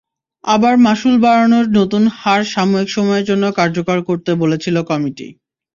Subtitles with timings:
[0.43, 5.27] আবার মাশুল বাড়ানোর নতুন হার সাময়িক সময়ের জন্য কার্যকর করতে বলেছিল কমিটি।